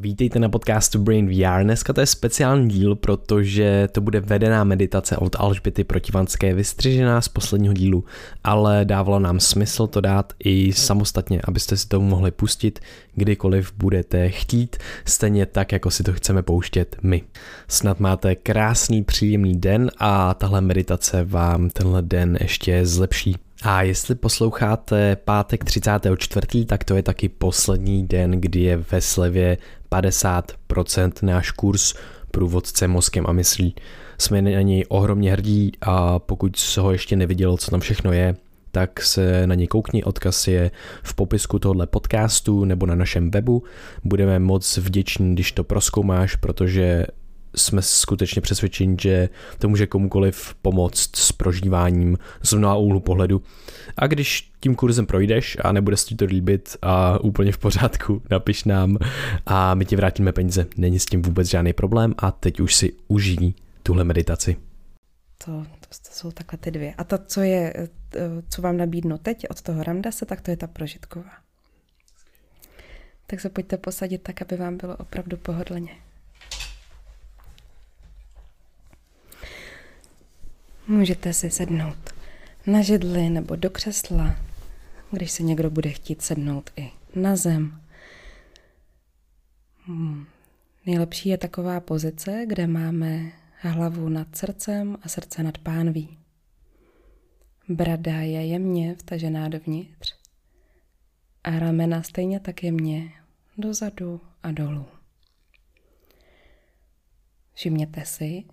Vítejte 0.00 0.38
na 0.38 0.48
podcastu 0.48 0.98
Brain 0.98 1.26
VR. 1.26 1.62
Dneska 1.62 1.92
to 1.92 2.00
je 2.00 2.06
speciální 2.06 2.68
díl, 2.68 2.94
protože 2.94 3.88
to 3.92 4.00
bude 4.00 4.20
vedená 4.20 4.64
meditace 4.64 5.16
od 5.16 5.36
Alžběty 5.38 5.84
Protivanské, 5.84 6.54
vystřižená 6.54 7.20
z 7.20 7.28
posledního 7.28 7.74
dílu, 7.74 8.04
ale 8.44 8.84
dávalo 8.84 9.18
nám 9.18 9.40
smysl 9.40 9.86
to 9.86 10.00
dát 10.00 10.32
i 10.44 10.72
samostatně, 10.72 11.40
abyste 11.44 11.76
si 11.76 11.88
to 11.88 12.00
mohli 12.00 12.30
pustit 12.30 12.80
kdykoliv 13.14 13.72
budete 13.76 14.28
chtít, 14.28 14.76
stejně 15.04 15.46
tak, 15.46 15.72
jako 15.72 15.90
si 15.90 16.02
to 16.02 16.12
chceme 16.12 16.42
pouštět 16.42 16.96
my. 17.02 17.22
Snad 17.68 18.00
máte 18.00 18.34
krásný, 18.34 19.04
příjemný 19.04 19.60
den 19.60 19.90
a 19.98 20.34
tahle 20.34 20.60
meditace 20.60 21.24
vám 21.24 21.70
tenhle 21.70 22.02
den 22.02 22.38
ještě 22.40 22.86
zlepší. 22.86 23.36
A 23.62 23.82
jestli 23.82 24.14
posloucháte 24.14 25.16
pátek 25.16 25.64
34., 25.64 26.64
tak 26.64 26.84
to 26.84 26.96
je 26.96 27.02
taky 27.02 27.28
poslední 27.28 28.06
den, 28.06 28.30
kdy 28.30 28.60
je 28.60 28.76
ve 28.76 29.00
slevě 29.00 29.58
50% 29.92 31.12
náš 31.22 31.50
kurz 31.50 31.94
průvodce 32.30 32.88
mozkem 32.88 33.24
a 33.28 33.32
myslí. 33.32 33.74
Jsme 34.18 34.42
na 34.42 34.62
něj 34.62 34.84
ohromně 34.88 35.32
hrdí 35.32 35.72
a 35.80 36.18
pokud 36.18 36.56
se 36.56 36.80
ho 36.80 36.92
ještě 36.92 37.16
neviděl, 37.16 37.56
co 37.56 37.70
tam 37.70 37.80
všechno 37.80 38.12
je, 38.12 38.36
tak 38.72 39.02
se 39.02 39.46
na 39.46 39.54
něj 39.54 39.66
koukni, 39.66 40.04
odkaz 40.04 40.48
je 40.48 40.70
v 41.02 41.14
popisku 41.14 41.58
tohoto 41.58 41.86
podcastu 41.86 42.64
nebo 42.64 42.86
na 42.86 42.94
našem 42.94 43.30
webu. 43.30 43.62
Budeme 44.04 44.38
moc 44.38 44.76
vděční, 44.76 45.34
když 45.34 45.52
to 45.52 45.64
proskoumáš, 45.64 46.36
protože 46.36 47.06
jsme 47.56 47.82
skutečně 47.82 48.42
přesvědčeni, 48.42 48.96
že 49.00 49.28
to 49.58 49.68
může 49.68 49.86
komukoliv 49.86 50.54
pomoct 50.62 51.16
s 51.16 51.32
prožíváním 51.32 52.18
z 52.42 52.52
mnoha 52.52 52.76
úhlu 52.76 53.00
pohledu. 53.00 53.42
A 53.96 54.06
když 54.06 54.52
tím 54.60 54.74
kurzem 54.74 55.06
projdeš 55.06 55.56
a 55.64 55.72
nebude 55.72 55.96
se 55.96 56.06
ti 56.06 56.14
to 56.14 56.24
líbit 56.24 56.76
a 56.82 57.18
úplně 57.20 57.52
v 57.52 57.58
pořádku, 57.58 58.22
napiš 58.30 58.64
nám 58.64 58.98
a 59.46 59.74
my 59.74 59.84
ti 59.84 59.96
vrátíme 59.96 60.32
peníze. 60.32 60.66
Není 60.76 60.98
s 60.98 61.06
tím 61.06 61.22
vůbec 61.22 61.48
žádný 61.48 61.72
problém 61.72 62.14
a 62.18 62.30
teď 62.30 62.60
už 62.60 62.74
si 62.74 62.92
užijí 63.08 63.54
tuhle 63.82 64.04
meditaci. 64.04 64.56
To, 65.44 65.52
to, 65.80 65.88
to 65.88 66.10
jsou 66.12 66.30
takhle 66.30 66.58
ty 66.58 66.70
dvě. 66.70 66.94
A 66.98 67.04
to, 67.04 67.18
co 67.18 67.40
je, 67.40 67.72
eh, 67.76 67.88
co 68.48 68.62
vám 68.62 68.76
nabídnu 68.76 69.18
teď 69.18 69.46
od 69.50 69.62
toho 69.62 69.82
Ramdase, 69.82 70.26
tak 70.26 70.40
to 70.40 70.50
je 70.50 70.56
ta 70.56 70.66
prožitková. 70.66 71.30
Tak 73.26 73.40
se 73.40 73.48
pojďte 73.48 73.76
posadit 73.76 74.22
tak, 74.22 74.42
aby 74.42 74.56
vám 74.56 74.76
bylo 74.76 74.96
opravdu 74.96 75.36
pohodlně. 75.36 75.90
Můžete 80.90 81.32
si 81.32 81.50
sednout 81.50 82.10
na 82.66 82.82
židli 82.82 83.30
nebo 83.30 83.56
do 83.56 83.70
křesla, 83.70 84.36
když 85.10 85.30
se 85.30 85.42
někdo 85.42 85.70
bude 85.70 85.90
chtít 85.90 86.22
sednout 86.22 86.70
i 86.76 86.90
na 87.14 87.36
zem. 87.36 87.80
Hmm. 89.84 90.26
Nejlepší 90.86 91.28
je 91.28 91.38
taková 91.38 91.80
pozice, 91.80 92.44
kde 92.46 92.66
máme 92.66 93.32
hlavu 93.60 94.08
nad 94.08 94.36
srdcem 94.36 94.96
a 95.02 95.08
srdce 95.08 95.42
nad 95.42 95.58
pánví. 95.58 96.18
Brada 97.68 98.20
je 98.20 98.46
jemně 98.46 98.94
vtažená 98.94 99.48
dovnitř 99.48 100.14
a 101.44 101.58
ramena 101.58 102.02
stejně 102.02 102.40
tak 102.40 102.62
jemně 102.62 103.12
dozadu 103.58 104.20
a 104.42 104.50
dolů. 104.52 104.86
Všimněte 107.54 108.04
si, 108.04 108.44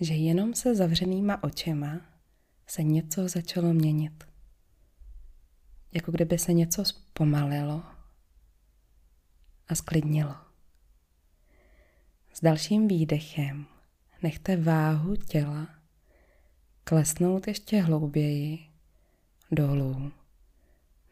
že 0.00 0.14
jenom 0.14 0.54
se 0.54 0.74
zavřenýma 0.74 1.44
očima 1.44 2.00
se 2.66 2.82
něco 2.82 3.28
začalo 3.28 3.72
měnit. 3.72 4.24
Jako 5.92 6.12
kdyby 6.12 6.38
se 6.38 6.52
něco 6.52 6.84
zpomalilo 6.84 7.82
a 9.68 9.74
sklidnilo. 9.74 10.34
S 12.32 12.40
dalším 12.42 12.88
výdechem 12.88 13.66
nechte 14.22 14.56
váhu 14.56 15.16
těla 15.16 15.68
klesnout 16.84 17.46
ještě 17.46 17.80
hlouběji 17.80 18.58
dolů, 19.52 20.12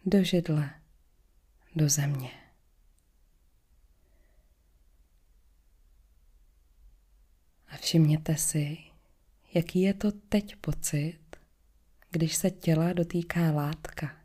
do 0.07 0.25
židle, 0.25 0.71
do 1.77 1.89
země. 1.89 2.48
A 7.69 7.77
všimněte 7.77 8.37
si, 8.37 8.79
jaký 9.55 9.83
je 9.83 9.95
to 9.95 10.13
teď 10.13 10.57
pocit, 10.57 11.19
když 12.11 12.37
se 12.37 12.51
těla 12.51 12.93
dotýká 12.93 13.51
látka. 13.53 14.17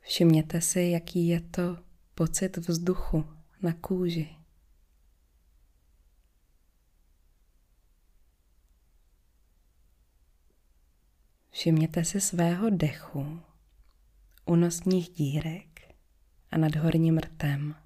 Všimněte 0.00 0.60
si, 0.60 0.80
jaký 0.80 1.28
je 1.28 1.40
to 1.40 1.78
pocit 2.14 2.56
vzduchu 2.56 3.24
na 3.62 3.72
kůži. 3.72 4.36
Všimněte 11.50 12.04
si 12.04 12.20
svého 12.20 12.70
dechu, 12.70 13.40
unosních 14.44 15.10
dírek 15.10 15.94
a 16.50 16.58
nad 16.58 16.76
horním 16.76 17.18
rtem. 17.18 17.79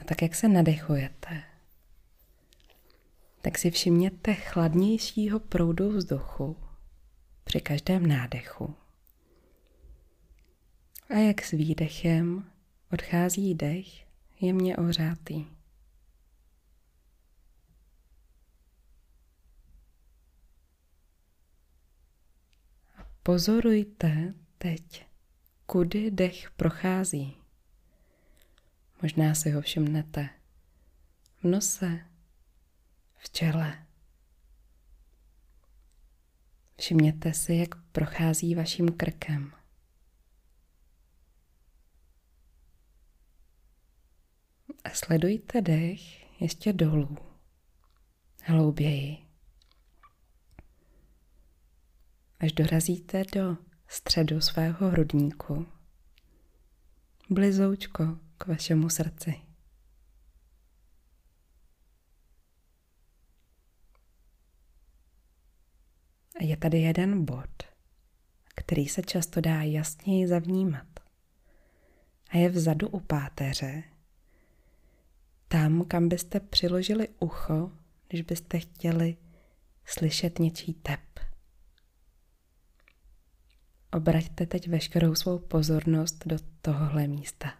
A 0.00 0.04
tak 0.04 0.22
jak 0.22 0.34
se 0.34 0.48
nadechujete, 0.48 1.42
tak 3.42 3.58
si 3.58 3.70
všimněte 3.70 4.34
chladnějšího 4.34 5.40
proudu 5.40 5.90
vzduchu 5.90 6.56
při 7.44 7.60
každém 7.60 8.06
nádechu. 8.06 8.74
A 11.10 11.14
jak 11.14 11.42
s 11.42 11.50
výdechem 11.50 12.50
odchází 12.92 13.54
dech 13.54 13.86
jemně 14.40 14.76
ohřátý. 14.76 15.46
Pozorujte 23.22 24.34
teď, 24.58 25.06
kudy 25.66 26.10
dech 26.10 26.50
prochází. 26.50 27.39
Možná 29.02 29.34
si 29.34 29.50
ho 29.50 29.60
všimnete 29.60 30.30
v 31.42 31.44
nose, 31.44 32.06
v 33.16 33.30
čele. 33.30 33.86
Všimněte 36.78 37.34
si, 37.34 37.54
jak 37.54 37.82
prochází 37.82 38.54
vaším 38.54 38.88
krkem. 38.88 39.52
A 44.84 44.90
sledujte 44.90 45.60
dech 45.60 46.40
ještě 46.42 46.72
dolů, 46.72 47.18
hlouběji. 48.42 49.26
Až 52.40 52.52
dorazíte 52.52 53.22
do 53.34 53.56
středu 53.88 54.40
svého 54.40 54.90
hrudníku, 54.90 55.66
blizoučko 57.30 58.18
k 58.40 58.46
vašemu 58.46 58.88
srdci. 58.88 59.34
A 66.40 66.44
je 66.44 66.56
tady 66.56 66.78
jeden 66.78 67.24
bod, 67.24 67.62
který 68.54 68.88
se 68.88 69.02
často 69.02 69.40
dá 69.40 69.62
jasněji 69.62 70.28
zavnímat. 70.28 70.86
A 72.30 72.36
je 72.36 72.48
vzadu 72.48 72.88
u 72.88 73.00
páteře, 73.00 73.82
tam, 75.48 75.84
kam 75.84 76.08
byste 76.08 76.40
přiložili 76.40 77.08
ucho, 77.20 77.72
když 78.08 78.22
byste 78.22 78.58
chtěli 78.58 79.16
slyšet 79.84 80.38
něčí 80.38 80.74
tep. 80.74 81.00
Obraťte 83.92 84.46
teď 84.46 84.68
veškerou 84.68 85.14
svou 85.14 85.38
pozornost 85.38 86.26
do 86.26 86.36
tohohle 86.62 87.06
místa. 87.06 87.59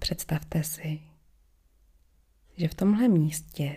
Představte 0.00 0.64
si, 0.64 1.00
že 2.56 2.68
v 2.68 2.74
tomhle 2.74 3.08
místě 3.08 3.76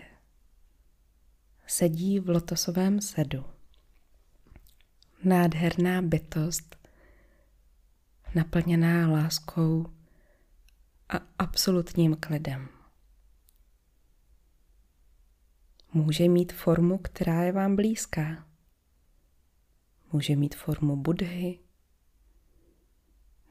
sedí 1.66 2.20
v 2.20 2.28
lotosovém 2.28 3.00
sedu. 3.00 3.44
Nádherná 5.24 6.02
bytost, 6.02 6.88
naplněná 8.34 9.08
láskou 9.08 9.86
a 11.08 11.16
absolutním 11.38 12.16
klidem. 12.16 12.68
Může 15.92 16.28
mít 16.28 16.52
formu, 16.52 16.98
která 16.98 17.42
je 17.42 17.52
vám 17.52 17.76
blízká. 17.76 18.48
Může 20.12 20.36
mít 20.36 20.54
formu 20.54 20.96
Budhy 20.96 21.58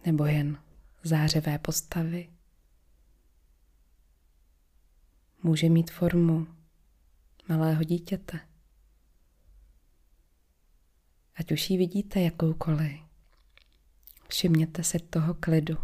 nebo 0.06 0.26
jen 0.26 0.64
zářivé 1.04 1.60
postavy. 1.60 2.33
Může 5.44 5.70
mít 5.70 5.92
formu 5.92 6.48
malého 7.50 7.84
dítěte. 7.84 8.40
Ať 11.36 11.52
už 11.52 11.70
ji 11.70 11.78
vidíte 11.78 12.22
jakoukoliv, 12.22 13.00
všimněte 14.30 14.84
si 14.84 15.00
toho 15.00 15.34
klidu 15.34 15.78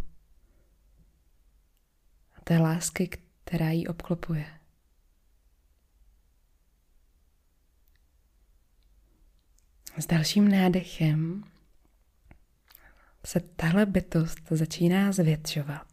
a 2.36 2.42
té 2.44 2.58
lásky, 2.58 3.10
která 3.44 3.70
ji 3.70 3.88
obklopuje. 3.88 4.60
S 9.98 10.06
dalším 10.06 10.48
nádechem 10.48 11.44
se 13.26 13.40
tahle 13.40 13.86
bytost 13.86 14.40
začíná 14.50 15.12
zvětšovat 15.12 15.88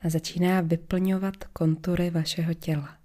a 0.00 0.08
začíná 0.08 0.60
vyplňovat 0.60 1.44
kontury 1.44 2.10
vašeho 2.10 2.54
těla. 2.54 2.98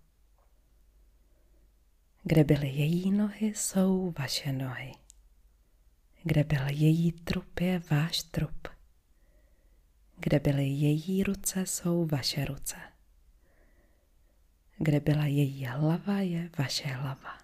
Kde 2.23 2.43
byly 2.43 2.67
její 2.67 3.11
nohy, 3.11 3.45
jsou 3.45 4.13
vaše 4.19 4.53
nohy. 4.53 4.91
Kde 6.23 6.43
byl 6.43 6.67
její 6.69 7.11
trup, 7.11 7.59
je 7.59 7.81
váš 7.91 8.23
trup. 8.23 8.67
Kde 10.17 10.39
byly 10.39 10.63
její 10.63 11.23
ruce, 11.23 11.65
jsou 11.65 12.05
vaše 12.05 12.45
ruce. 12.45 12.75
Kde 14.77 14.99
byla 14.99 15.25
její 15.25 15.65
hlava, 15.65 16.19
je 16.19 16.49
vaše 16.57 16.87
hlava. 16.87 17.37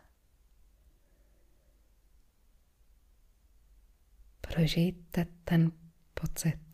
Prožijte 4.42 5.26
ten 5.44 5.72
pocit. 6.14 6.71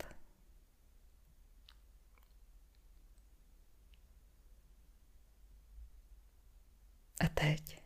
A 7.20 7.28
teď 7.28 7.82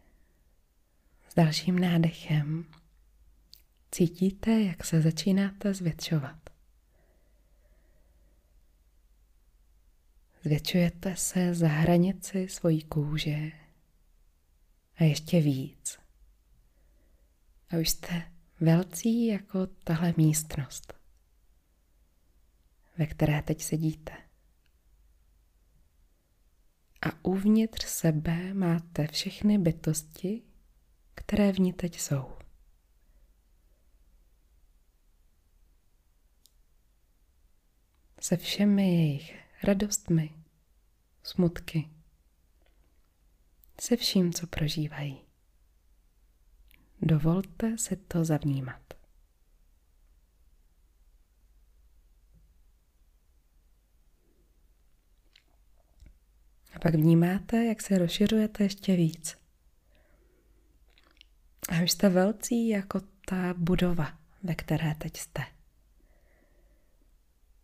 s 1.29 1.34
dalším 1.34 1.79
nádechem 1.79 2.64
cítíte, 3.90 4.61
jak 4.61 4.84
se 4.84 5.02
začínáte 5.02 5.75
zvětšovat. 5.75 6.50
Zvětšujete 10.43 11.17
se 11.17 11.55
za 11.55 11.69
hranici 11.69 12.49
svojí 12.49 12.82
kůže 12.82 13.52
a 14.96 15.05
ještě 15.05 15.40
víc. 15.40 15.99
A 17.70 17.76
už 17.76 17.88
jste 17.88 18.32
velcí 18.61 19.26
jako 19.26 19.67
tahle 19.67 20.14
místnost, 20.17 20.93
ve 22.99 23.06
které 23.06 23.43
teď 23.43 23.62
sedíte. 23.62 24.31
A 27.03 27.25
uvnitř 27.25 27.85
sebe 27.85 28.55
máte 28.55 29.07
všechny 29.07 29.59
bytosti, 29.59 30.43
které 31.15 31.53
v 31.53 31.59
ní 31.59 31.73
teď 31.73 32.01
jsou. 32.01 32.39
Se 38.21 38.37
všemi 38.37 38.95
jejich 38.95 39.39
radostmi, 39.63 40.35
smutky, 41.23 41.91
se 43.81 43.97
vším, 43.97 44.33
co 44.33 44.47
prožívají. 44.47 45.21
Dovolte 47.03 47.79
si 47.79 47.97
to 47.97 48.25
zavnímat. 48.25 49.02
A 56.75 56.79
pak 56.79 56.95
vnímáte, 56.95 57.65
jak 57.65 57.83
se 57.83 57.99
rozšiřujete 57.99 58.63
ještě 58.65 58.97
víc. 58.97 59.39
A 61.69 61.83
už 61.83 61.91
jste 61.91 62.09
velcí 62.09 62.69
jako 62.69 63.01
ta 63.27 63.55
budova, 63.57 64.19
ve 64.43 64.55
které 64.55 64.95
teď 64.95 65.17
jste. 65.17 65.43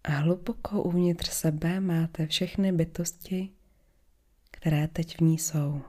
A 0.05 0.11
hluboko 0.11 0.83
uvnitř 0.83 1.31
sebe 1.31 1.81
máte 1.81 2.27
všechny 2.27 2.73
bytosti, 2.73 3.51
které 4.51 4.89
teď 4.89 5.17
v 5.17 5.21
ní 5.21 5.39
jsou. 5.39 5.83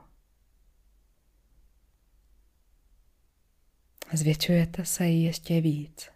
Zvětšujete 4.12 4.84
se 4.84 5.06
ještě 5.06 5.60
víc. 5.60 6.08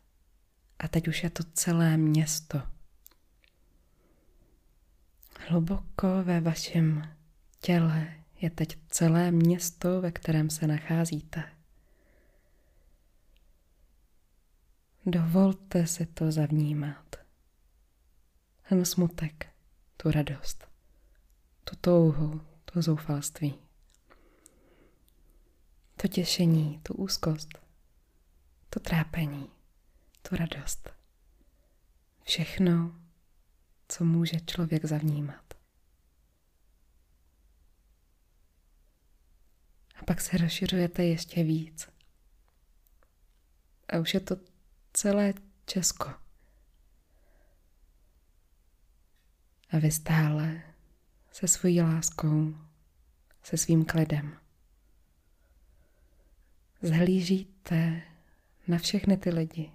A 0.78 0.88
teď 0.88 1.08
už 1.08 1.22
je 1.22 1.30
to 1.30 1.42
celé 1.44 1.96
město. 1.96 2.73
Hluboko 5.48 6.22
ve 6.22 6.40
vašem 6.40 7.16
těle 7.60 8.14
je 8.40 8.50
teď 8.50 8.78
celé 8.88 9.30
město, 9.30 10.00
ve 10.00 10.12
kterém 10.12 10.50
se 10.50 10.66
nacházíte. 10.66 11.44
Dovolte 15.06 15.86
si 15.86 16.06
to 16.06 16.32
zavnímat. 16.32 17.16
Ten 18.68 18.84
smutek, 18.84 19.46
tu 19.96 20.10
radost, 20.10 20.68
tu 21.64 21.76
touhu, 21.80 22.40
to 22.64 22.82
zoufalství, 22.82 23.58
to 25.96 26.08
těšení, 26.08 26.80
tu 26.82 26.94
úzkost 26.94 27.64
to 28.74 28.80
trápení, 28.80 29.50
tu 30.22 30.36
radost. 30.36 30.90
Všechno, 32.24 32.92
co 33.88 34.04
může 34.04 34.40
člověk 34.40 34.84
zavnímat. 34.84 35.54
A 39.96 40.04
pak 40.04 40.20
se 40.20 40.38
rozšiřujete 40.38 41.04
ještě 41.04 41.42
víc. 41.44 41.88
A 43.88 43.98
už 43.98 44.14
je 44.14 44.20
to 44.20 44.36
celé 44.92 45.34
Česko. 45.66 46.08
A 49.70 49.78
vy 49.78 49.90
stále 49.90 50.62
se 51.32 51.48
svojí 51.48 51.82
láskou, 51.82 52.54
se 53.42 53.56
svým 53.56 53.84
klidem. 53.84 54.38
Zhlížíte 56.82 58.02
na 58.68 58.78
všechny 58.78 59.16
ty 59.16 59.30
lidi. 59.30 59.72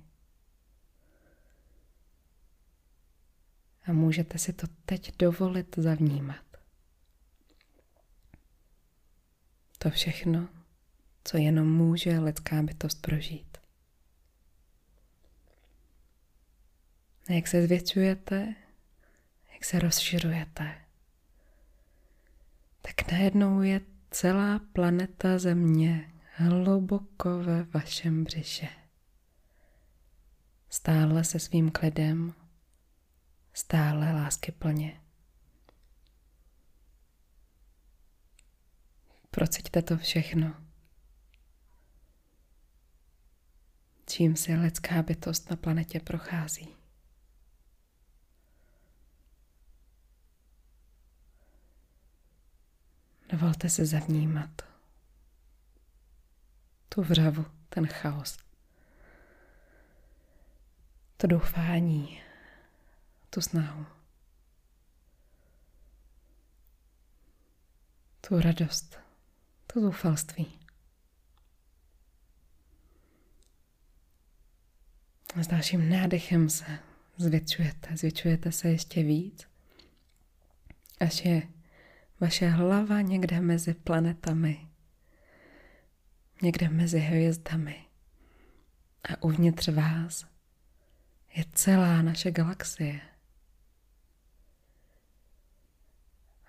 A 3.90 3.94
můžete 3.94 4.38
si 4.38 4.54
to 4.54 4.68
teď 4.86 5.18
dovolit 5.18 5.76
zavnímat. 5.78 6.46
To 9.78 9.90
všechno, 9.90 10.50
co 11.24 11.38
jenom 11.38 11.72
může 11.72 12.20
lidská 12.20 12.62
bytost 12.62 13.02
prožít. 13.02 13.58
A 17.30 17.34
jak 17.34 17.48
se 17.48 17.66
zvětšujete, 17.66 18.56
jak 19.54 19.66
se 19.66 19.80
rozšiřujete, 19.80 20.82
tak 22.82 23.12
najednou 23.12 23.62
je 23.62 23.82
celá 24.12 24.60
planeta 24.74 25.40
Země 25.40 26.14
hluboko 26.36 27.40
ve 27.40 27.64
vašem 27.64 28.24
břiše. 28.24 28.70
Stále 30.70 31.24
se 31.24 31.40
svým 31.40 31.72
klidem, 31.72 32.34
stále 33.60 34.14
lásky 34.14 34.52
plně. 34.52 35.02
Prociťte 39.32 39.82
to 39.82 39.98
všechno. 39.98 40.66
Čím 44.06 44.36
si 44.36 44.56
lidská 44.56 45.04
bytost 45.04 45.50
na 45.50 45.56
planetě 45.56 46.00
prochází. 46.00 46.76
Dovolte 53.30 53.70
se 53.70 53.86
zavnímat 53.86 54.62
tu 56.90 57.02
vřavu, 57.02 57.46
ten 57.70 57.88
chaos. 57.88 58.38
To 61.18 61.28
doufání, 61.28 62.29
tu 63.30 63.42
snahu. 63.42 63.86
Tu 68.22 68.40
radost, 68.40 69.00
to 69.68 69.82
zoufalství. 69.82 70.60
A 75.36 75.44
s 75.44 75.48
dalším 75.48 75.90
nádechem 75.90 76.50
se 76.50 76.80
zvětšujete, 77.18 77.98
zvětšujete 77.98 78.52
se 78.52 78.70
ještě 78.70 79.04
víc, 79.04 79.48
až 81.00 81.26
je 81.26 81.42
vaše 82.20 82.50
hlava 82.50 83.02
někde 83.02 83.42
mezi 83.42 83.74
planetami 83.74 84.70
někde 86.42 86.70
mezi 86.70 87.00
hvězdami 87.00 87.86
a 89.04 89.24
uvnitř 89.24 89.68
vás 89.68 90.26
je 91.36 91.46
celá 91.54 92.02
naše 92.02 92.32
galaxie. 92.32 93.02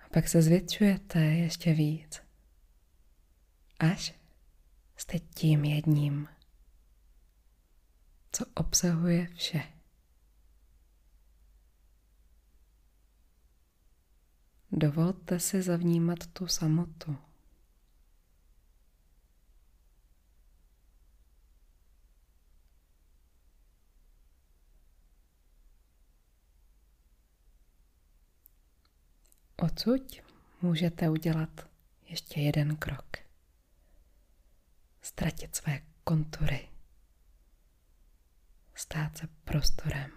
pak 0.13 0.27
se 0.27 0.41
zvětšujete 0.41 1.19
ještě 1.19 1.73
víc, 1.73 2.21
až 3.79 4.13
jste 4.97 5.19
tím 5.19 5.65
jedním, 5.65 6.27
co 8.31 8.45
obsahuje 8.55 9.27
vše. 9.27 9.63
Dovolte 14.71 15.39
si 15.39 15.61
zavnímat 15.61 16.27
tu 16.27 16.47
samotu. 16.47 17.17
Odsud 29.61 30.21
můžete 30.61 31.09
udělat 31.09 31.69
ještě 32.05 32.41
jeden 32.41 32.75
krok. 32.75 33.17
Ztratit 35.01 35.55
své 35.55 35.81
kontury. 36.03 36.69
Stát 38.75 39.17
se 39.17 39.27
prostorem. 39.27 40.11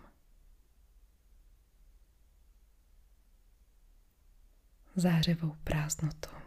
Zářivou 4.96 5.56
prázdnotou. 5.64 6.43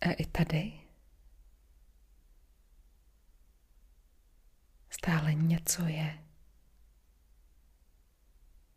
A 0.00 0.12
i 0.12 0.26
tady 0.26 0.80
stále 4.90 5.34
něco 5.34 5.86
je. 5.86 6.24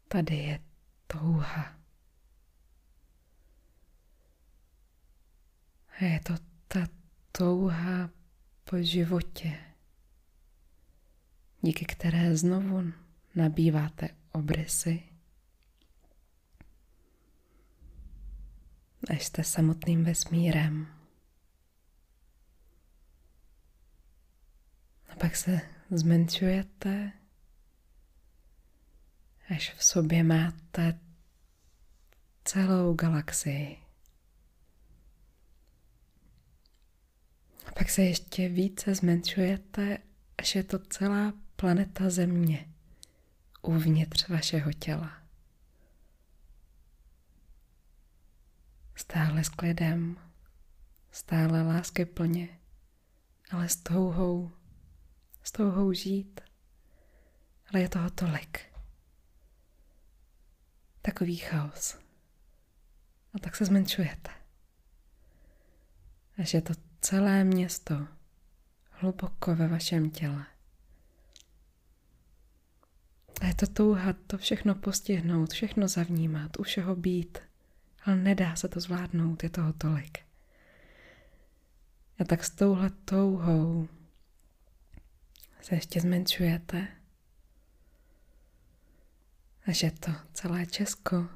Tady 0.08 0.36
je 0.36 0.60
touha. 1.08 1.75
A 6.00 6.04
je 6.04 6.20
to 6.20 6.34
ta 6.68 6.88
touha 7.32 8.10
po 8.63 8.78
životě, 8.78 9.60
díky 11.62 11.86
které 11.86 12.38
znovu 12.38 12.94
nabýváte 13.36 14.10
obrysy, 14.32 15.04
až 19.10 19.25
jste 19.25 19.44
samotným 19.44 20.04
vesmírem. 20.04 21.00
Pak 25.22 25.36
se 25.36 25.62
zmenšujete, 25.92 27.12
až 29.56 29.74
v 29.74 29.84
sobě 29.84 30.24
máte 30.24 31.00
celou 32.44 32.94
galaxii. 32.94 33.78
A 37.66 37.72
pak 37.72 37.90
se 37.90 38.01
ještě 38.01 38.50
více 38.50 38.96
zmenšujete, 38.96 39.98
až 40.38 40.56
je 40.56 40.63
to 40.63 40.80
celá 40.80 41.34
planeta 41.56 42.10
Země 42.10 42.74
uvnitř 43.62 44.28
vašeho 44.28 44.74
těla. 44.74 45.24
Stále 48.96 49.44
s 49.44 49.50
klidem, 49.50 50.18
stále 51.12 51.62
lásky 51.63 52.06
plně, 52.06 52.60
ale 53.51 53.70
s 53.70 53.75
touhou 53.75 54.51
s 55.43 55.51
touhou 55.51 55.93
žít. 55.93 56.41
Ale 57.69 57.81
je 57.81 57.89
toho 57.89 58.10
tolik. 58.10 58.60
Takový 61.01 61.36
chaos. 61.38 61.98
A 63.33 63.39
tak 63.39 63.55
se 63.55 63.65
zmenšujete. 63.65 64.31
Až 66.38 66.53
je 66.53 66.62
to 66.62 66.74
celé 67.01 67.43
město 67.43 68.07
hluboko 68.89 69.55
ve 69.55 69.67
vašem 69.67 70.10
těle. 70.10 70.45
A 73.41 73.45
je 73.45 73.55
to 73.55 73.67
touha 73.67 74.13
to 74.13 74.38
všechno 74.38 74.75
postihnout, 74.75 75.53
všechno 75.53 75.88
zavnímat, 75.88 76.60
u 76.60 76.63
všeho 76.63 76.95
být. 76.95 77.39
Ale 78.05 78.15
nedá 78.15 78.55
se 78.55 78.67
to 78.67 78.79
zvládnout, 78.79 79.43
je 79.43 79.50
toho 79.50 79.74
tolik. 79.74 80.19
A 82.19 82.24
tak 82.24 82.43
s 82.43 82.50
touhle 82.50 82.89
touhou 82.89 83.88
se 85.62 85.75
ještě 85.75 86.01
zmenšujete. 86.01 86.88
Až 89.68 89.84
je 89.84 89.91
to 89.91 90.12
celé 90.34 90.65
Česko, 90.65 91.30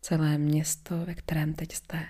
celé 0.00 0.38
město, 0.38 1.06
ve 1.06 1.14
kterém 1.14 1.54
teď 1.54 1.72
jste. 1.72 2.08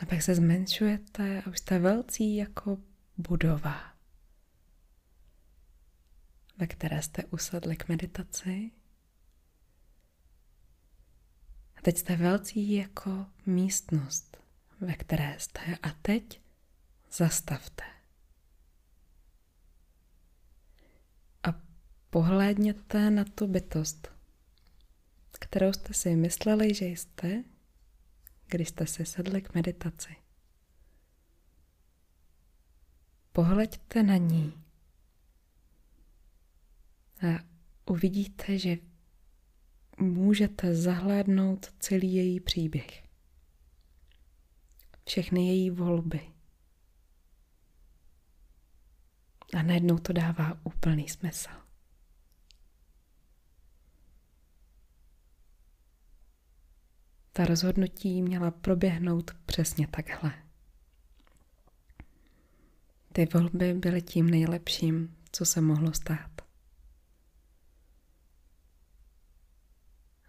A 0.00 0.06
pak 0.06 0.22
se 0.22 0.34
zmenšujete 0.34 1.42
a 1.42 1.50
už 1.50 1.58
jste 1.58 1.78
velcí 1.78 2.36
jako 2.36 2.78
budova, 3.16 3.94
ve 6.56 6.66
které 6.66 7.02
jste 7.02 7.24
usedli 7.24 7.76
k 7.76 7.88
meditaci. 7.88 8.70
A 11.76 11.82
teď 11.82 11.98
jste 11.98 12.16
velcí 12.16 12.72
jako 12.72 13.26
místnost, 13.46 14.36
ve 14.80 14.94
které 14.94 15.34
jste. 15.38 15.78
A 15.82 15.90
teď 16.02 16.40
zastavte. 17.12 17.84
A 21.42 21.62
pohlédněte 22.10 23.10
na 23.10 23.24
tu 23.24 23.46
bytost, 23.46 24.08
kterou 25.40 25.72
jste 25.72 25.94
si 25.94 26.16
mysleli, 26.16 26.74
že 26.74 26.86
jste, 26.86 27.44
když 28.46 28.68
jste 28.68 28.86
si 28.86 29.06
sedli 29.06 29.42
k 29.42 29.54
meditaci. 29.54 30.16
Pohleďte 33.32 34.02
na 34.02 34.16
ní 34.16 34.64
a 37.22 37.44
uvidíte, 37.86 38.58
že 38.58 38.76
můžete 39.98 40.74
zahlédnout 40.74 41.74
celý 41.78 42.14
její 42.14 42.40
příběh. 42.40 43.04
Všechny 45.06 45.46
její 45.46 45.70
volby 45.70 46.39
A 49.54 49.62
najednou 49.62 49.98
to 49.98 50.12
dává 50.12 50.60
úplný 50.64 51.08
smysl. 51.08 51.50
Ta 57.32 57.44
rozhodnutí 57.44 58.22
měla 58.22 58.50
proběhnout 58.50 59.30
přesně 59.46 59.88
takhle. 59.88 60.32
Ty 63.12 63.26
volby 63.26 63.74
byly 63.74 64.02
tím 64.02 64.30
nejlepším, 64.30 65.16
co 65.32 65.44
se 65.44 65.60
mohlo 65.60 65.92
stát. 65.92 66.30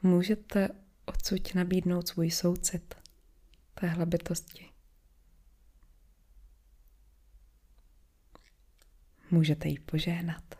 Můžete 0.03 0.69
odsud 1.05 1.55
nabídnout 1.55 2.07
svůj 2.07 2.31
soucit 2.31 2.95
téhle 3.73 4.05
bytosti. 4.05 4.70
Můžete 9.31 9.67
jí 9.67 9.79
požehnat. 9.79 10.55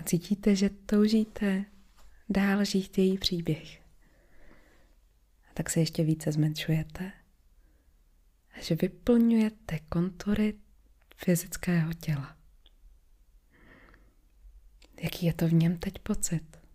A 0.00 0.02
cítíte, 0.02 0.56
že 0.56 0.70
toužíte 0.70 1.64
dál 2.28 2.64
žít 2.64 2.98
její 2.98 3.18
příběh. 3.18 3.82
A 5.50 5.54
tak 5.54 5.70
se 5.70 5.80
ještě 5.80 6.04
více 6.04 6.32
zmenšujete. 6.32 7.12
A 8.52 8.60
že 8.60 8.74
vyplňujete 8.74 9.78
kontury 9.78 10.54
fyzického 11.16 11.92
těla. 11.92 12.36
Jaký 15.02 15.26
je 15.26 15.34
to 15.34 15.48
v 15.48 15.52
něm 15.52 15.78
teď 15.78 15.98
pocit? 15.98 16.65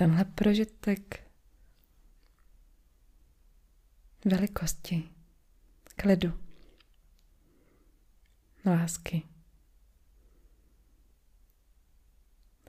Tenhle 0.00 0.24
prožitek 0.24 1.30
velikosti, 4.24 5.10
klidu, 5.96 6.32
lásky. 8.66 9.22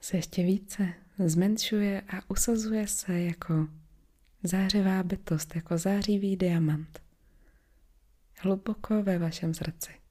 Se 0.00 0.16
ještě 0.16 0.42
více 0.42 0.94
zmenšuje 1.26 2.00
a 2.00 2.30
usazuje 2.30 2.88
se 2.88 3.20
jako 3.20 3.68
zářivá 4.42 5.02
bytost, 5.02 5.56
jako 5.56 5.78
zářivý 5.78 6.36
diamant. 6.36 7.02
Hluboko 8.38 9.02
ve 9.02 9.18
vašem 9.18 9.54
srdci. 9.54 10.01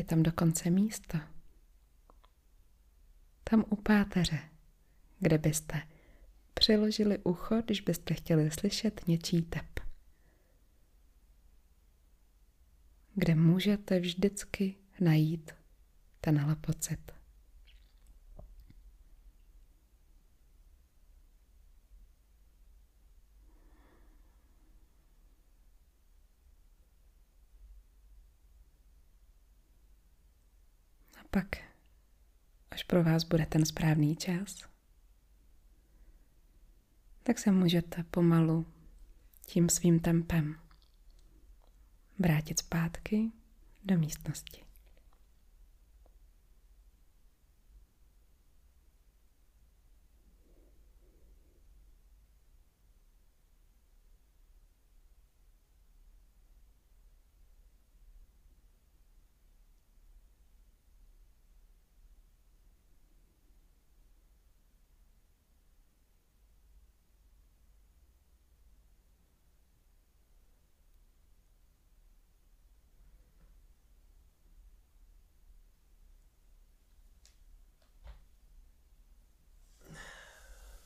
Je 0.00 0.04
tam 0.04 0.22
dokonce 0.22 0.70
místo. 0.70 1.18
Tam 3.44 3.64
u 3.70 3.76
páteře, 3.76 4.38
kde 5.18 5.38
byste 5.38 5.82
přiložili 6.54 7.18
ucho, 7.18 7.62
když 7.62 7.80
byste 7.80 8.14
chtěli 8.14 8.50
slyšet 8.50 9.06
něčí 9.06 9.42
tep. 9.42 9.80
Kde 13.14 13.34
můžete 13.34 14.00
vždycky 14.00 14.76
najít 15.00 15.50
tenhle 16.20 16.56
pocit. 16.56 17.12
A 31.19 31.19
pak, 31.30 31.56
až 32.70 32.82
pro 32.82 33.04
vás 33.04 33.24
bude 33.24 33.46
ten 33.46 33.66
správný 33.66 34.16
čas, 34.16 34.68
tak 37.22 37.38
se 37.38 37.52
můžete 37.52 38.02
pomalu 38.02 38.66
tím 39.46 39.68
svým 39.68 40.00
tempem 40.00 40.60
vrátit 42.18 42.58
zpátky 42.58 43.32
do 43.84 43.98
místnosti. 43.98 44.69